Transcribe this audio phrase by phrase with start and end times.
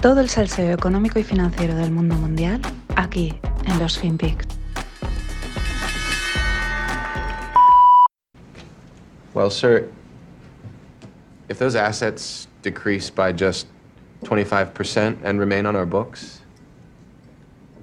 [0.00, 2.60] Todo el salseo económico y financiero del mundo mundial
[2.94, 3.34] aquí
[3.66, 4.46] en los FinPix.
[9.34, 9.88] Well, sir,
[11.48, 13.66] if those assets decrease by just
[14.24, 16.42] 25% and remain on our books,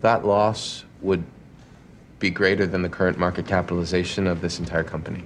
[0.01, 1.23] that loss would
[2.19, 5.25] be greater than the current market capitalization of this entire company.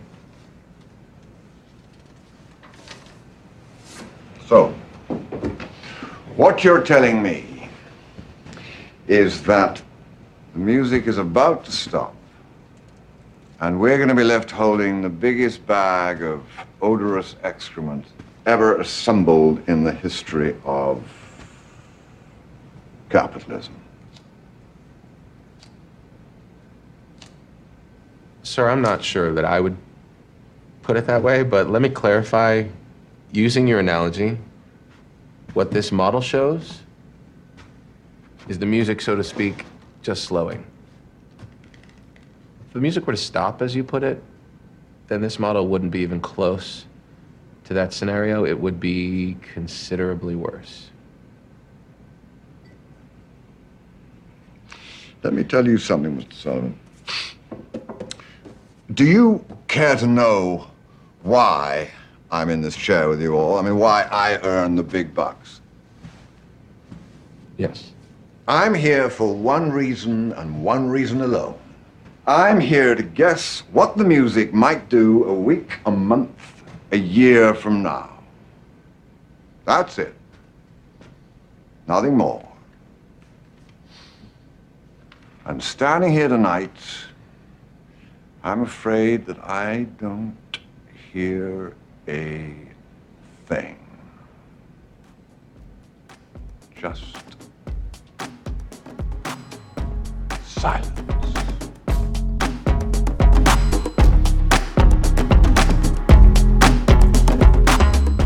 [4.47, 4.73] So,
[6.39, 7.67] what you're telling me
[9.09, 9.81] is that
[10.53, 12.15] the music is about to stop,
[13.59, 16.41] and we're going to be left holding the biggest bag of
[16.81, 18.05] odorous excrement
[18.45, 21.03] ever assembled in the history of
[23.09, 23.75] capitalism.
[28.43, 29.75] Sir, I'm not sure that I would
[30.83, 32.63] put it that way, but let me clarify
[33.33, 34.37] using your analogy.
[35.53, 36.81] What this model shows
[38.47, 39.65] is the music, so to speak,
[40.01, 40.65] just slowing.
[42.67, 44.21] If the music were to stop, as you put it,
[45.07, 46.85] then this model wouldn't be even close
[47.65, 48.45] to that scenario.
[48.45, 50.89] It would be considerably worse.
[55.21, 56.33] Let me tell you something, Mr.
[56.33, 56.79] Sullivan.
[58.93, 60.67] Do you care to know
[61.23, 61.91] why
[62.31, 63.57] I'm in this chair with you all?
[63.57, 65.38] I mean, why I earn the big bucks?
[67.59, 67.91] Yes.
[68.47, 71.59] I'm here for one reason and one reason alone.
[72.25, 77.53] I'm here to guess what the music might do a week, a month, a year
[77.53, 78.23] from now.
[79.65, 80.15] That's it.
[81.85, 82.47] Nothing more.
[85.43, 86.77] And standing here tonight,
[88.41, 90.37] I'm afraid that I don't
[91.11, 91.75] hear
[92.07, 92.55] a
[93.47, 93.77] thing.
[96.77, 97.38] Just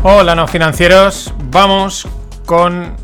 [0.02, 1.32] Hola, no financieros.
[1.50, 2.08] Vamos
[2.44, 2.96] con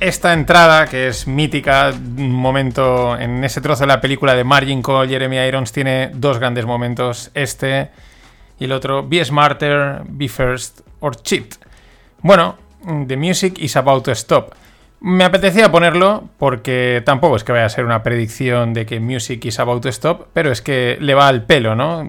[0.00, 4.82] esta entrada que es mítica, un momento en ese trozo de la película de Margin
[4.82, 7.90] Call, Jeremy Irons tiene dos grandes momentos, este
[8.58, 11.54] y el otro, Be Smarter, Be First or Cheat.
[12.20, 12.56] Bueno,
[13.06, 14.54] The Music is about to stop.
[15.04, 19.44] Me apetecía ponerlo porque tampoco es que vaya a ser una predicción de que Music
[19.44, 22.06] is about to stop, pero es que le va al pelo, ¿no?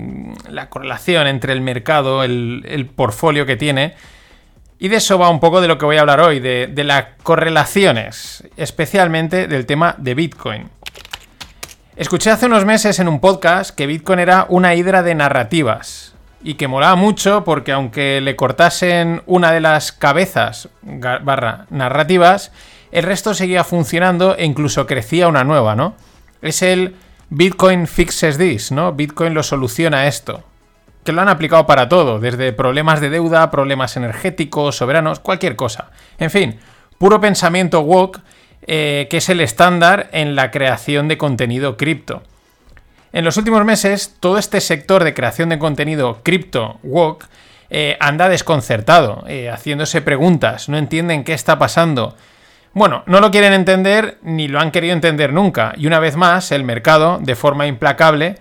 [0.48, 3.96] La correlación entre el mercado, el, el portfolio que tiene.
[4.78, 6.84] Y de eso va un poco de lo que voy a hablar hoy, de, de
[6.84, 10.70] las correlaciones, especialmente del tema de Bitcoin.
[11.96, 16.56] Escuché hace unos meses en un podcast que Bitcoin era una hidra de narrativas y
[16.56, 22.52] que molaba mucho porque aunque le cortasen una de las cabezas barra narrativas,
[22.94, 25.96] el resto seguía funcionando e incluso crecía una nueva, ¿no?
[26.44, 26.96] Es el
[27.30, 28.94] Bitcoin fixes this, ¿no?
[28.94, 30.44] Bitcoin lo soluciona esto.
[31.04, 35.90] Que lo han aplicado para todo, desde problemas de deuda, problemas energéticos, soberanos, cualquier cosa.
[36.20, 36.60] En fin,
[37.00, 38.22] puro pensamiento woke,
[38.68, 42.22] eh, que es el estándar en la creación de contenido cripto.
[43.12, 47.26] En los últimos meses, todo este sector de creación de contenido cripto woke
[47.72, 52.16] eh, anda desconcertado, eh, haciéndose preguntas, no entienden qué está pasando.
[52.74, 56.52] Bueno, no lo quieren entender ni lo han querido entender nunca, y una vez más,
[56.52, 58.36] el mercado, de forma implacable,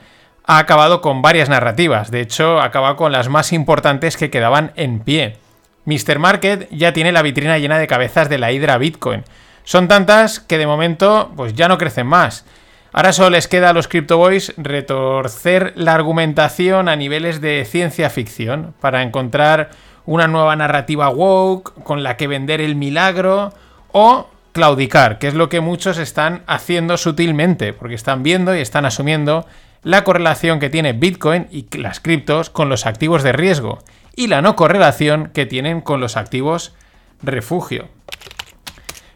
[0.45, 4.73] ha acabado con varias narrativas, de hecho, ha acabado con las más importantes que quedaban
[4.77, 5.37] en pie.
[5.85, 6.19] Mr.
[6.19, 9.25] Market ya tiene la vitrina llena de cabezas de la hidra Bitcoin.
[9.65, 12.47] Son tantas que de momento pues ya no crecen más.
[12.93, 18.11] Ahora solo les queda a los Crypto Boys retorcer la argumentación a niveles de ciencia
[18.11, 19.71] ficción para encontrar
[20.05, 23.53] una nueva narrativa woke con la que vender el milagro
[23.93, 28.85] o claudicar, que es lo que muchos están haciendo sutilmente, porque están viendo y están
[28.85, 29.47] asumiendo
[29.83, 33.79] la correlación que tiene Bitcoin y las criptos con los activos de riesgo
[34.15, 36.75] y la no correlación que tienen con los activos
[37.23, 37.89] refugio.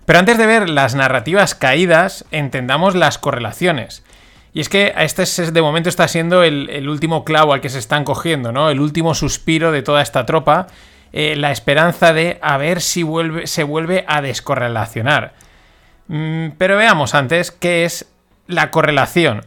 [0.07, 4.05] Pero antes de ver las narrativas caídas, entendamos las correlaciones.
[4.55, 7.69] Y es que este es, de momento está siendo el, el, último clavo al que
[7.69, 8.71] se están cogiendo, ¿no?
[8.71, 10.69] El último suspiro de toda esta tropa.
[11.19, 15.33] Eh, la esperanza de a ver si vuelve, se vuelve a descorrelacionar.
[16.09, 18.13] Mm, pero veamos antes qué es
[18.47, 19.41] la correlación.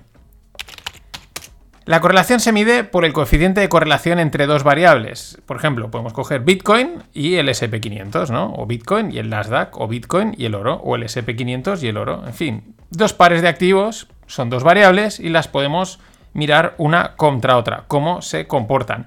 [1.86, 5.38] La correlación se mide por el coeficiente de correlación entre dos variables.
[5.45, 8.51] Por ejemplo, podemos coger Bitcoin y el SP500, ¿no?
[8.56, 11.98] O Bitcoin y el Nasdaq, o Bitcoin y el oro, o el SP500 y el
[11.98, 12.24] oro.
[12.25, 16.00] En fin, dos pares de activos son dos variables y las podemos
[16.33, 19.06] mirar una contra otra, cómo se comportan.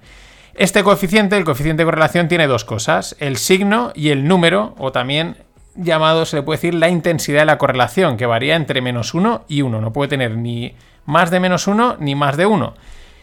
[0.55, 4.93] Este coeficiente, el coeficiente de correlación, tiene dos cosas, el signo y el número, o
[4.93, 5.37] también
[5.75, 9.45] llamado, se le puede decir, la intensidad de la correlación, que varía entre menos 1
[9.49, 9.81] y 1.
[9.81, 10.75] No puede tener ni
[11.07, 12.75] más de menos 1 ni más de 1.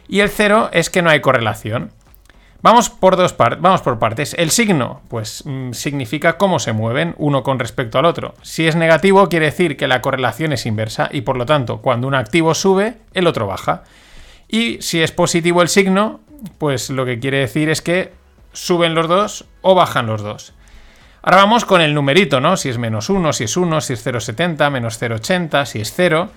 [0.08, 1.92] Y el 0 es que no hay correlación.
[2.62, 4.36] Vamos por, dos vamos por partes.
[4.38, 8.34] El signo, pues mm, significa cómo se mueven uno con respecto al otro.
[8.42, 12.08] Si es negativo, quiere decir que la correlación es inversa y por lo tanto, cuando
[12.08, 13.84] un activo sube, el otro baja.
[14.50, 16.20] Y si es positivo el signo,
[16.58, 18.14] pues lo que quiere decir es que
[18.54, 20.54] suben los dos o bajan los dos.
[21.22, 22.56] Ahora vamos con el numerito, ¿no?
[22.56, 26.30] Si es menos 1, si es 1, si es 0,70, menos 0,80, si es 0.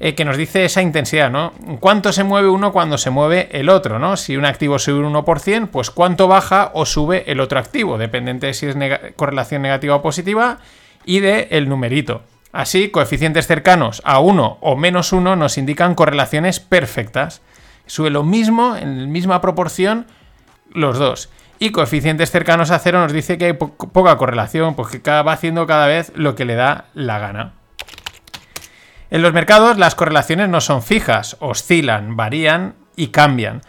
[0.00, 1.52] Eh, que nos dice esa intensidad, ¿no?
[1.78, 4.16] ¿Cuánto se mueve uno cuando se mueve el otro, ¿no?
[4.16, 8.48] Si un activo sube un 1%, pues cuánto baja o sube el otro activo, dependiente
[8.48, 8.76] de si es
[9.14, 10.58] correlación negativa o positiva
[11.04, 12.22] y de el numerito.
[12.50, 17.40] Así, coeficientes cercanos a 1 o menos 1 nos indican correlaciones perfectas.
[17.86, 20.06] Sube lo mismo, en la misma proporción,
[20.72, 21.30] los dos.
[21.58, 25.86] Y coeficientes cercanos a 0 nos dice que hay poca correlación, porque va haciendo cada
[25.86, 27.52] vez lo que le da la gana.
[29.10, 33.60] En los mercados las correlaciones no son fijas, oscilan, varían y cambian,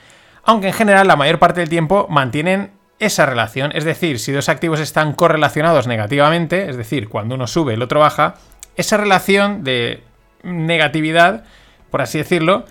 [0.44, 4.50] aunque en general la mayor parte del tiempo mantienen esa relación, es decir, si dos
[4.50, 8.36] activos están correlacionados negativamente, es decir, cuando uno sube el otro baja,
[8.76, 10.04] esa relación de
[10.44, 11.44] negatividad,
[11.92, 12.66] por así decirlo,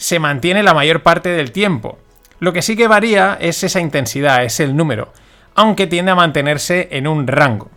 [0.00, 1.98] se mantiene la mayor parte del tiempo.
[2.38, 5.12] Lo que sí que varía es esa intensidad, es el número,
[5.54, 7.70] aunque tiende a mantenerse en un rango.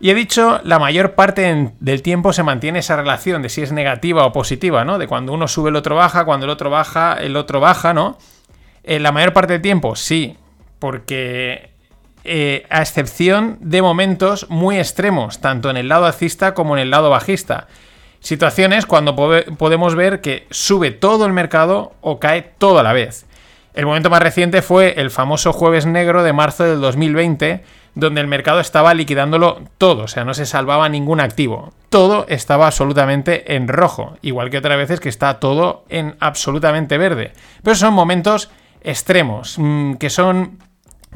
[0.00, 3.72] Y he dicho, la mayor parte del tiempo se mantiene esa relación de si es
[3.72, 4.98] negativa o positiva, ¿no?
[4.98, 8.18] De cuando uno sube el otro baja, cuando el otro baja, el otro baja, ¿no?
[8.82, 10.36] Eh, la mayor parte del tiempo, sí,
[10.78, 11.70] porque
[12.24, 16.90] eh, a excepción de momentos muy extremos, tanto en el lado alcista como en el
[16.90, 17.68] lado bajista.
[18.22, 23.26] Situaciones cuando podemos ver que sube todo el mercado o cae todo a la vez.
[23.74, 27.64] El momento más reciente fue el famoso jueves negro de marzo del 2020,
[27.96, 31.72] donde el mercado estaba liquidándolo todo, o sea, no se salvaba ningún activo.
[31.88, 37.32] Todo estaba absolutamente en rojo, igual que otras veces que está todo en absolutamente verde.
[37.64, 38.50] Pero son momentos
[38.82, 40.58] extremos, mm, que son...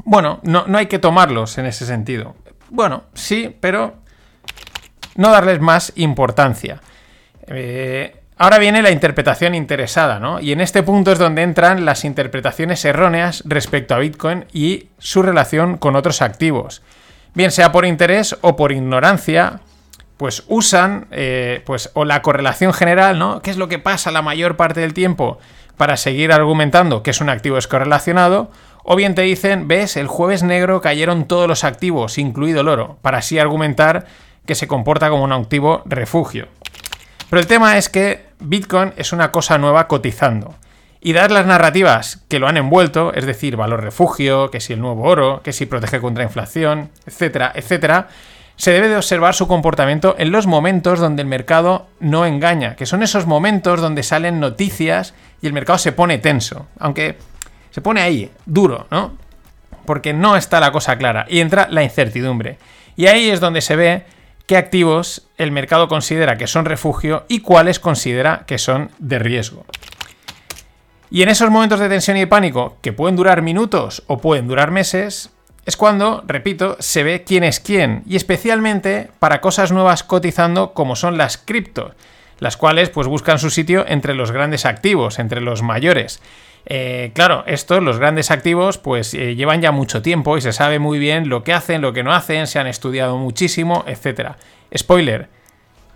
[0.03, 2.35] Bueno, no, hay que tomarlos en ese sentido.
[2.69, 3.95] Bueno, sí, pero
[5.15, 6.81] no darles más importancia.
[7.47, 10.39] Eh, Ahora viene la interpretación interesada, ¿no?
[10.39, 15.23] Y en este punto es donde entran las interpretaciones erróneas respecto a Bitcoin y su
[15.23, 16.83] relación con otros activos.
[17.33, 19.61] Bien sea por interés o por ignorancia,
[20.17, 23.41] pues usan, eh, pues, o la correlación general, ¿no?
[23.41, 25.39] ¿Qué es lo que pasa la mayor parte del tiempo
[25.75, 28.51] para seguir argumentando que es un activo descorrelacionado?
[28.83, 32.99] O bien te dicen, ves, el jueves negro cayeron todos los activos, incluido el oro,
[33.01, 34.05] para así argumentar
[34.45, 36.47] que se comporta como un activo refugio.
[37.29, 40.55] Pero el tema es que Bitcoin es una cosa nueva cotizando.
[41.01, 44.81] Y dadas las narrativas que lo han envuelto, es decir, valor refugio, que si el
[44.81, 48.07] nuevo oro, que si protege contra inflación, etcétera, etcétera,
[48.55, 52.87] se debe de observar su comportamiento en los momentos donde el mercado no engaña, que
[52.87, 57.17] son esos momentos donde salen noticias y el mercado se pone tenso, aunque
[57.69, 59.15] se pone ahí, duro, ¿no?
[59.85, 62.57] Porque no está la cosa clara y entra la incertidumbre.
[62.95, 64.05] Y ahí es donde se ve
[64.47, 69.65] qué activos el mercado considera que son refugio y cuáles considera que son de riesgo.
[71.11, 74.47] Y en esos momentos de tensión y de pánico, que pueden durar minutos o pueden
[74.47, 75.29] durar meses,
[75.65, 80.95] es cuando, repito, se ve quién es quién, y especialmente para cosas nuevas cotizando como
[80.95, 81.91] son las criptos,
[82.39, 86.21] las cuales pues buscan su sitio entre los grandes activos, entre los mayores.
[86.65, 90.79] Eh, claro, estos, los grandes activos, pues eh, llevan ya mucho tiempo y se sabe
[90.79, 94.31] muy bien lo que hacen, lo que no hacen, se han estudiado muchísimo, etc.
[94.75, 95.29] Spoiler,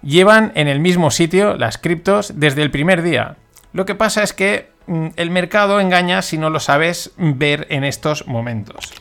[0.01, 3.35] llevan en el mismo sitio las criptos desde el primer día.
[3.73, 7.83] Lo que pasa es que mm, el mercado engaña si no lo sabes ver en
[7.83, 8.93] estos momentos.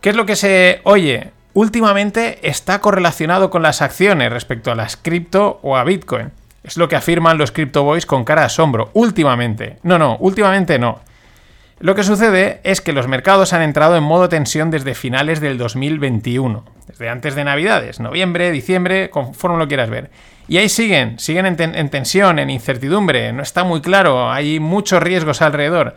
[0.00, 1.32] ¿Qué es lo que se oye?
[1.52, 6.30] Últimamente está correlacionado con las acciones respecto a las cripto o a Bitcoin.
[6.62, 8.90] Es lo que afirman los Crypto Boys con cara de asombro.
[8.92, 9.78] Últimamente.
[9.82, 11.00] No, no, últimamente no.
[11.80, 15.56] Lo que sucede es que los mercados han entrado en modo tensión desde finales del
[15.56, 20.10] 2021, desde antes de Navidades, noviembre, diciembre, conforme lo quieras ver.
[20.46, 25.02] Y ahí siguen, siguen en, en, tensión, en incertidumbre, no está muy claro, hay muchos
[25.02, 25.94] riesgos alrededor.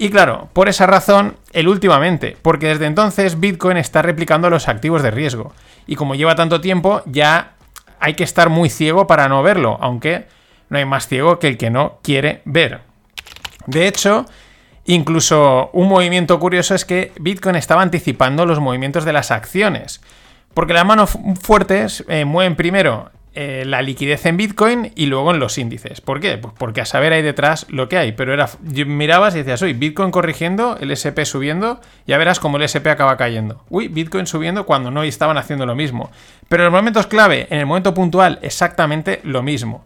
[0.00, 5.02] Y claro, por esa razón, el últimamente, porque desde entonces Bitcoin está replicando los activos
[5.02, 5.52] de riesgo.
[5.88, 7.54] Y como lleva tanto tiempo, ya
[7.98, 10.26] hay que estar muy ciego para no verlo, aunque
[10.68, 12.82] no hay más ciego que el que no quiere ver.
[13.66, 14.26] De hecho,
[14.84, 20.00] incluso un movimiento curioso es que Bitcoin estaba anticipando los movimientos de las acciones,
[20.54, 25.38] porque las manos fuertes eh, mueven primero eh, la liquidez en Bitcoin y luego en
[25.38, 26.00] los índices.
[26.00, 26.38] ¿Por qué?
[26.38, 28.10] Pues porque a saber hay detrás lo que hay.
[28.10, 28.48] Pero era,
[28.84, 33.16] mirabas y decías, uy, Bitcoin corrigiendo, el SP subiendo, ya verás cómo el SP acaba
[33.16, 33.62] cayendo.
[33.68, 36.10] Uy, Bitcoin subiendo cuando no estaban haciendo lo mismo.
[36.48, 39.84] Pero en los momentos clave, en el momento puntual, exactamente lo mismo.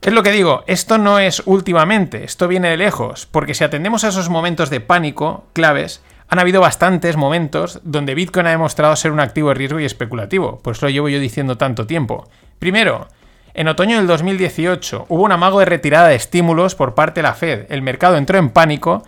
[0.00, 4.02] Es lo que digo, esto no es últimamente, esto viene de lejos, porque si atendemos
[4.02, 9.10] a esos momentos de pánico claves, han habido bastantes momentos donde Bitcoin ha demostrado ser
[9.10, 12.30] un activo de riesgo y especulativo, pues lo llevo yo diciendo tanto tiempo.
[12.60, 13.08] Primero,
[13.52, 17.34] en otoño del 2018 hubo un amago de retirada de estímulos por parte de la
[17.34, 19.02] Fed, el mercado entró en pánico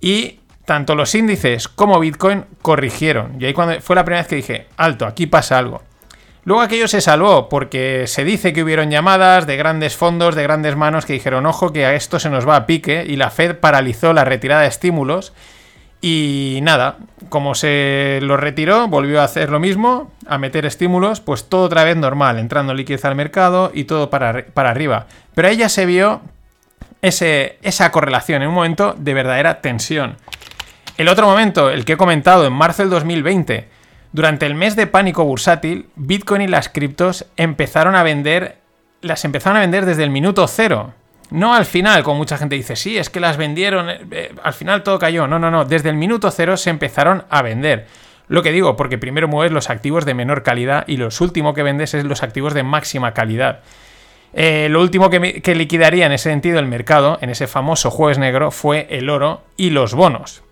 [0.00, 3.36] y tanto los índices como Bitcoin corrigieron.
[3.38, 5.82] Y ahí cuando fue la primera vez que dije, alto, aquí pasa algo.
[6.44, 10.76] Luego aquello se salvó porque se dice que hubieron llamadas de grandes fondos, de grandes
[10.76, 13.56] manos que dijeron, ojo, que a esto se nos va a pique y la Fed
[13.56, 15.34] paralizó la retirada de estímulos
[16.00, 21.48] y nada, como se lo retiró, volvió a hacer lo mismo, a meter estímulos, pues
[21.48, 25.06] todo otra vez normal, entrando liquidez al mercado y todo para, para arriba.
[25.34, 26.20] Pero ahí ya se vio
[27.02, 30.16] ese, esa correlación en un momento de verdadera tensión.
[30.96, 33.68] El otro momento, el que he comentado en marzo del 2020,
[34.12, 38.58] durante el mes de pánico bursátil, Bitcoin y las criptos empezaron a vender,
[39.00, 40.94] las empezaron a vender desde el minuto cero.
[41.30, 44.54] No al final, como mucha gente dice, sí, es que las vendieron, eh, eh, al
[44.54, 45.26] final todo cayó.
[45.26, 47.86] No, no, no, desde el minuto cero se empezaron a vender.
[48.28, 51.62] Lo que digo, porque primero mueves los activos de menor calidad y los últimos que
[51.62, 53.60] vendes es los activos de máxima calidad.
[54.34, 58.18] Eh, lo último que, que liquidaría en ese sentido el mercado, en ese famoso jueves
[58.18, 60.42] negro, fue el oro y los bonos.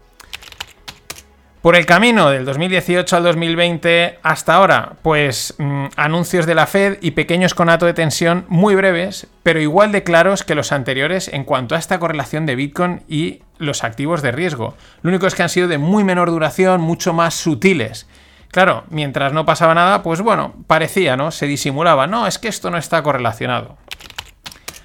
[1.66, 6.98] Por el camino del 2018 al 2020 hasta ahora, pues mm, anuncios de la Fed
[7.00, 11.42] y pequeños conatos de tensión muy breves, pero igual de claros que los anteriores en
[11.42, 14.76] cuanto a esta correlación de Bitcoin y los activos de riesgo.
[15.02, 18.06] Lo único es que han sido de muy menor duración, mucho más sutiles.
[18.52, 21.32] Claro, mientras no pasaba nada, pues bueno, parecía, ¿no?
[21.32, 23.76] Se disimulaba, no, es que esto no está correlacionado.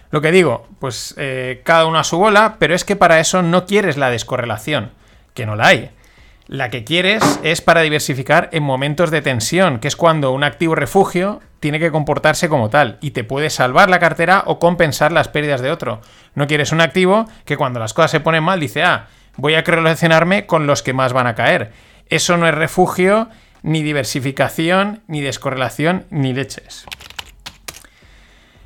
[0.09, 3.43] Lo que digo, pues eh, cada uno a su bola, pero es que para eso
[3.43, 4.93] no quieres la descorrelación,
[5.35, 5.91] que no la hay.
[6.51, 10.75] La que quieres es para diversificar en momentos de tensión, que es cuando un activo
[10.75, 15.29] refugio tiene que comportarse como tal y te puede salvar la cartera o compensar las
[15.29, 16.01] pérdidas de otro.
[16.35, 19.61] No quieres un activo que cuando las cosas se ponen mal dice, ah, voy a
[19.61, 21.71] relacionarme con los que más van a caer.
[22.09, 23.29] Eso no es refugio,
[23.63, 26.85] ni diversificación, ni descorrelación, ni leches.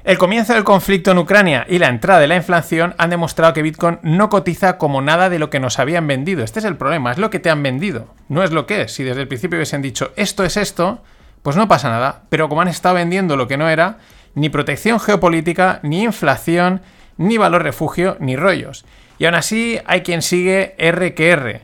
[0.05, 3.63] El comienzo del conflicto en Ucrania y la entrada de la inflación han demostrado que
[3.63, 6.43] Bitcoin no cotiza como nada de lo que nos habían vendido.
[6.43, 8.91] Este es el problema, es lo que te han vendido, no es lo que es.
[8.93, 11.01] Si desde el principio hubiesen dicho esto es esto,
[11.41, 12.21] pues no pasa nada.
[12.29, 13.97] Pero como han estado vendiendo lo que no era,
[14.35, 16.81] ni protección geopolítica, ni inflación,
[17.17, 18.85] ni valor refugio, ni rollos.
[19.17, 21.61] Y aún así hay quien sigue R que R.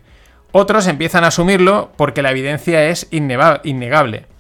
[0.51, 4.30] Otros empiezan a asumirlo porque la evidencia es innegable.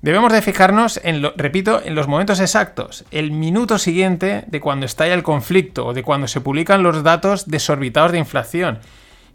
[0.00, 4.86] Debemos de fijarnos, en lo, repito, en los momentos exactos, el minuto siguiente de cuando
[4.86, 8.78] estalla el conflicto o de cuando se publican los datos desorbitados de inflación.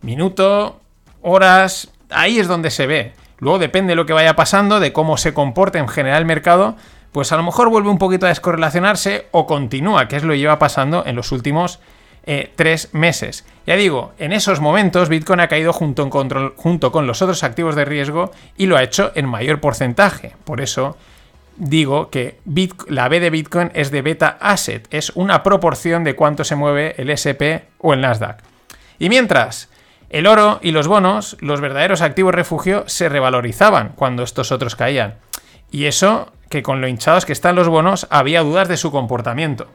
[0.01, 0.79] Minuto,
[1.22, 3.13] horas, ahí es donde se ve.
[3.39, 6.77] Luego depende de lo que vaya pasando, de cómo se comporte en general el mercado,
[7.12, 10.39] pues a lo mejor vuelve un poquito a descorrelacionarse o continúa, que es lo que
[10.39, 11.82] lleva pasando en los últimos
[12.25, 13.46] eh, tres meses.
[13.68, 16.10] Ya digo, en esos momentos Bitcoin ha caído junto,
[16.56, 20.34] junto con los otros activos de riesgo y lo ha hecho en mayor porcentaje.
[20.44, 20.98] Por eso
[21.58, 22.39] digo que
[22.88, 26.96] la B de Bitcoin es de beta asset, es una proporción de cuánto se mueve
[26.98, 28.42] el SP o el Nasdaq.
[29.00, 29.70] Y mientras,
[30.10, 35.15] el oro y los bonos, los verdaderos activos refugio, se revalorizaban cuando estos otros caían.
[35.72, 39.68] Y eso que con lo hinchados que están los bonos había dudas de su comportamiento.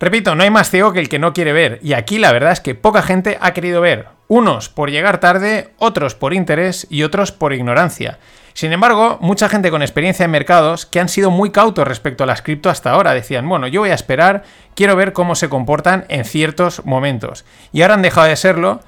[0.00, 2.52] Repito, no hay más ciego que el que no quiere ver, y aquí la verdad
[2.52, 7.02] es que poca gente ha querido ver, unos por llegar tarde, otros por interés y
[7.02, 8.18] otros por ignorancia.
[8.54, 12.26] Sin embargo, mucha gente con experiencia en mercados que han sido muy cautos respecto a
[12.26, 14.44] las cripto hasta ahora decían, bueno, yo voy a esperar,
[14.76, 17.44] quiero ver cómo se comportan en ciertos momentos.
[17.72, 18.80] Y ahora han dejado de serlo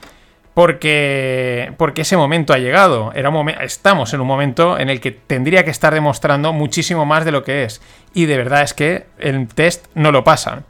[0.54, 3.12] porque, porque ese momento ha llegado.
[3.60, 7.42] Estamos en un momento en el que tendría que estar demostrando muchísimo más de lo
[7.42, 7.82] que es.
[8.14, 10.64] Y de verdad es que el test no lo pasan.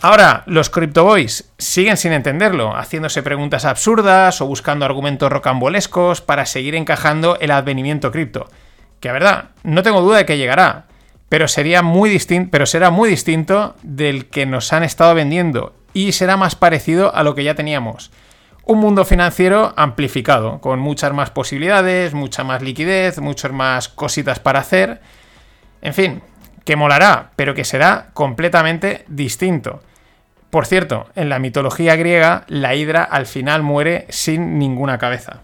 [0.00, 6.76] Ahora, los CryptoBoys siguen sin entenderlo, haciéndose preguntas absurdas o buscando argumentos rocambolescos para seguir
[6.76, 8.48] encajando el advenimiento cripto.
[9.00, 10.86] Que a verdad, no tengo duda de que llegará,
[11.28, 12.16] pero, sería muy
[12.50, 17.24] pero será muy distinto del que nos han estado vendiendo y será más parecido a
[17.24, 18.12] lo que ya teníamos.
[18.64, 24.60] Un mundo financiero amplificado, con muchas más posibilidades, mucha más liquidez, muchas más cositas para
[24.60, 25.00] hacer.
[25.82, 26.22] En fin,
[26.64, 29.80] que molará, pero que será completamente distinto.
[30.50, 35.42] Por cierto, en la mitología griega, la hidra al final muere sin ninguna cabeza.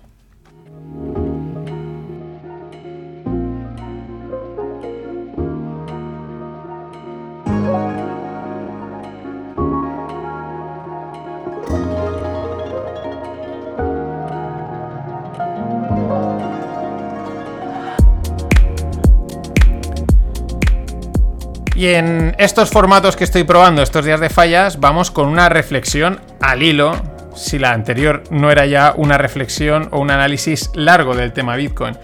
[21.85, 26.19] Y en estos formatos que estoy probando estos días de fallas, vamos con una reflexión
[26.41, 26.95] al hilo,
[27.37, 31.95] si la anterior no era ya una reflexión o un análisis largo del tema Bitcoin.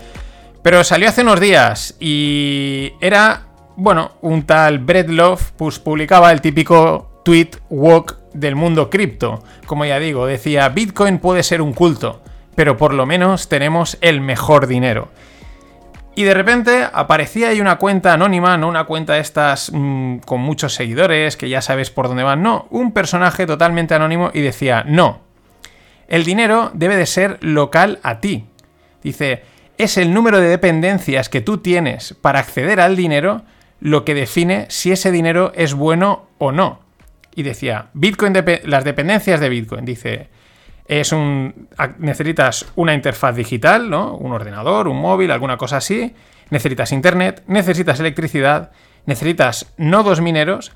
[0.62, 6.42] Pero salió hace unos días y era, bueno, un tal Brett Love pues, publicaba el
[6.42, 9.42] típico tweet walk del mundo cripto.
[9.64, 12.22] Como ya digo, decía, Bitcoin puede ser un culto,
[12.54, 15.08] pero por lo menos tenemos el mejor dinero.
[16.14, 20.40] Y de repente aparecía ahí una cuenta anónima, no una cuenta de estas mm, con
[20.40, 24.84] muchos seguidores, que ya sabes por dónde van, no, un personaje totalmente anónimo y decía,
[24.86, 25.20] no,
[26.08, 28.46] el dinero debe de ser local a ti.
[29.02, 29.44] Dice,
[29.78, 33.42] es el número de dependencias que tú tienes para acceder al dinero
[33.80, 36.80] lo que define si ese dinero es bueno o no.
[37.34, 40.28] Y decía, Bitcoin las dependencias de Bitcoin, dice,
[40.90, 41.68] es un
[41.98, 44.16] necesitas una interfaz digital, ¿no?
[44.16, 46.12] Un ordenador, un móvil, alguna cosa así,
[46.50, 48.72] necesitas internet, necesitas electricidad,
[49.06, 50.72] necesitas nodos mineros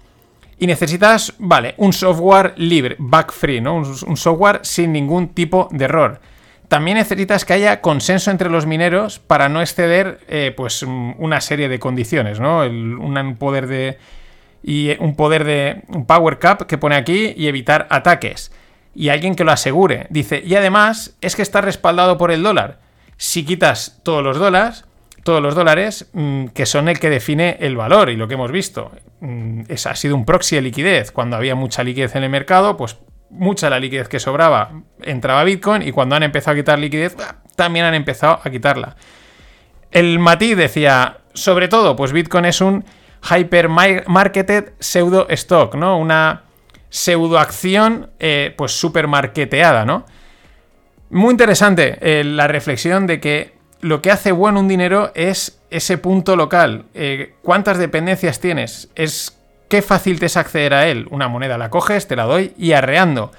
[0.57, 3.75] y necesitas, vale, un software libre, bug free, ¿no?
[3.75, 6.21] Un, software sin ningún tipo de error.
[6.69, 11.69] También necesitas que haya consenso entre los mineros para no exceder, eh, pues, una serie
[11.69, 12.61] de condiciones, ¿no?
[12.61, 13.99] un poder de
[14.63, 18.51] y un poder de un power cap que pone aquí y evitar ataques
[18.95, 20.07] y alguien que lo asegure.
[20.11, 22.81] Dice, y además es que está respaldado por el dólar.
[23.17, 24.85] Si quitas todos los dólares,
[25.23, 28.53] todos los dólares, mm, que son el que define el valor y lo que hemos
[28.53, 31.11] visto, mm, es, ha sido un proxy de liquidez.
[31.11, 32.99] Cuando había mucha liquidez en el mercado, pues
[33.31, 37.17] mucha la liquidez que sobraba entraba Bitcoin y cuando han empezado a quitar liquidez,
[37.57, 38.97] también han empezado a quitarla.
[39.91, 42.85] El matiz decía, sobre todo, pues Bitcoin es un
[43.23, 45.99] hyper marketed pseudo stock, ¿no?
[45.99, 46.43] Una
[46.95, 50.07] pseudoacción eh, pues súper marketeada, ¿no?
[51.11, 55.99] Muy interesante eh, la reflexión de que lo que hace bueno un dinero es ese
[55.99, 56.85] punto local.
[56.95, 58.91] Eh, ¿Cuántas dependencias tienes?
[58.95, 59.37] Es
[59.69, 61.09] qué fácil te es acceder a él.
[61.11, 63.33] Una moneda la coges, te la doy y arreando.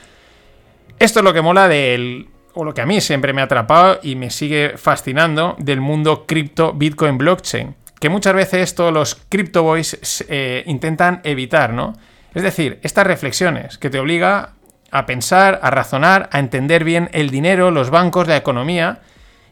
[1.00, 4.02] Esto es lo que mola del o lo que a mí siempre me ha atrapado
[4.04, 7.74] y me sigue fascinando del mundo cripto, Bitcoin, blockchain.
[8.02, 10.26] Que muchas veces todos los crypto boys
[10.66, 11.94] intentan evitar, ¿no?
[12.36, 14.52] Es decir, estas reflexiones que te obliga
[14.92, 19.00] a pensar, a razonar, a entender bien el dinero, los bancos, la economía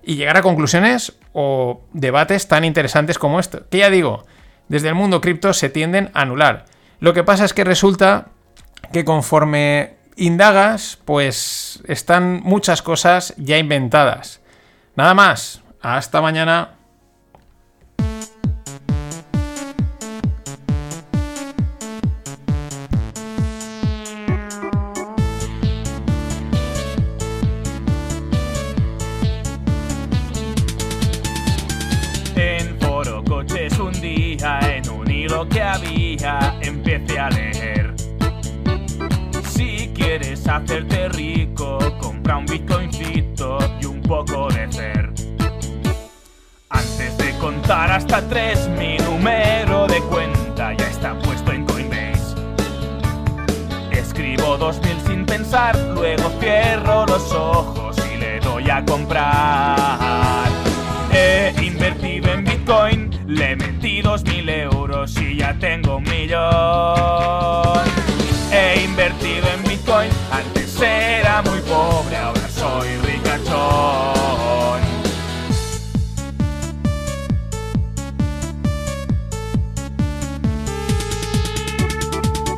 [0.03, 3.67] y llegar a conclusiones o debates tan interesantes como esto.
[3.69, 4.25] Que ya digo,
[4.67, 6.65] desde el mundo cripto se tienden a anular.
[6.99, 8.27] Lo que pasa es que resulta
[8.91, 14.41] que conforme indagas, pues están muchas cosas ya inventadas.
[14.95, 15.61] Nada más.
[15.81, 16.71] Hasta mañana.
[54.69, 60.47] Escribo 2000 sin pensar, luego cierro los ojos y le doy a comprar.
[61.11, 67.83] He invertido en Bitcoin, le metí dos mil euros y ya tengo un millón.
[68.51, 74.23] He invertido en Bitcoin, antes era muy pobre, ahora soy ricachón.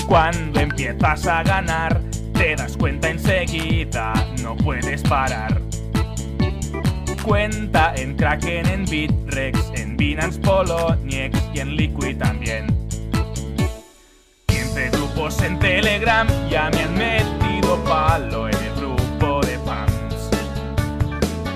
[0.07, 0.44] Cuando
[0.75, 2.01] empiezas a ganar,
[2.33, 5.61] te das cuenta enseguida, no puedes parar
[7.23, 12.67] cuenta en Kraken, en Bitrex, en Binance Poloniex y en Liquid también.
[14.45, 20.29] 15 grupos en Telegram ya me han metido palo en el grupo de fans.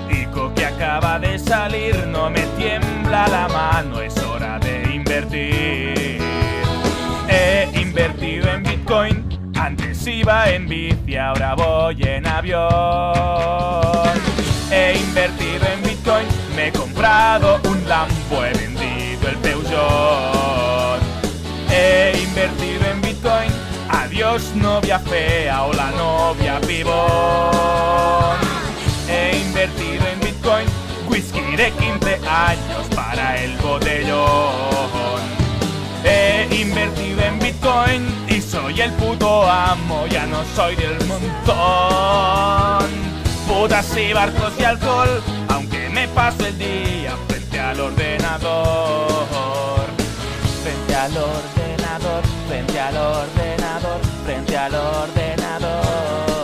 [0.08, 6.20] Digo que acaba de salir, no me tiembla la mano, es hora de invertir.
[7.28, 12.60] He invertido en Antes iba en bici, ahora voy en avión.
[14.68, 16.26] He invertido en Bitcoin,
[16.56, 21.00] me he comprado un Lambo, he vendido el Peugeot.
[21.70, 23.52] He invertido en Bitcoin,
[23.90, 28.38] adiós novia fea o la novia pibón.
[29.08, 30.66] He invertido en Bitcoin,
[31.08, 35.20] whisky de 15 años para el botellón.
[36.02, 38.19] He invertido en Bitcoin
[38.50, 42.90] soy el puto amo, ya no soy del montón.
[43.46, 49.20] Putas y barcos y alcohol, aunque me paso el día frente al ordenador.
[50.62, 56.39] Frente al ordenador, frente al ordenador, frente al ordenador.